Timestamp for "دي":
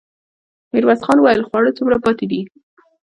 2.31-2.41